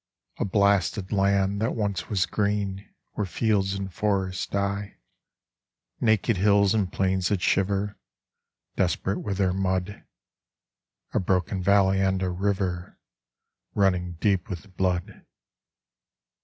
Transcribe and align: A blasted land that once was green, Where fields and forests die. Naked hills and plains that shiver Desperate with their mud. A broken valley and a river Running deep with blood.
A 0.39 0.45
blasted 0.45 1.11
land 1.11 1.61
that 1.61 1.75
once 1.75 2.09
was 2.09 2.25
green, 2.25 2.89
Where 3.11 3.23
fields 3.27 3.75
and 3.75 3.93
forests 3.93 4.47
die. 4.47 4.97
Naked 5.99 6.37
hills 6.37 6.73
and 6.73 6.91
plains 6.91 7.27
that 7.27 7.39
shiver 7.43 7.99
Desperate 8.75 9.19
with 9.19 9.37
their 9.37 9.53
mud. 9.53 10.03
A 11.13 11.19
broken 11.19 11.61
valley 11.61 12.01
and 12.01 12.23
a 12.23 12.31
river 12.31 12.97
Running 13.75 14.13
deep 14.13 14.49
with 14.49 14.75
blood. 14.75 15.23